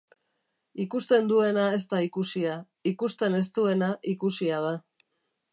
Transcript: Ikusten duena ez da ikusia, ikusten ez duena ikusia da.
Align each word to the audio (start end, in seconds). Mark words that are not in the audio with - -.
Ikusten 0.85 1.27
duena 1.31 1.67
ez 1.79 1.81
da 1.93 2.01
ikusia, 2.07 2.57
ikusten 2.95 3.39
ez 3.41 3.45
duena 3.59 3.95
ikusia 4.15 4.67
da. 4.69 4.77